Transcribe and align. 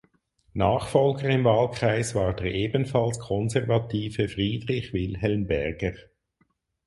Nachfolger 0.55 1.29
im 1.29 1.43
Wahlkreis 1.43 2.15
war 2.15 2.35
der 2.35 2.51
ebenfalls 2.51 3.19
konservative 3.19 4.27
Friedrich 4.29 4.93
Wilhelm 4.93 5.45
Berger. 5.45 5.93